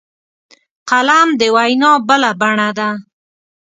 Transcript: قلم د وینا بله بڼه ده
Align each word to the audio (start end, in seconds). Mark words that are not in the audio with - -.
قلم 0.89 1.27
د 1.39 1.41
وینا 1.55 1.91
بله 2.07 2.31
بڼه 2.39 2.69
ده 2.77 2.89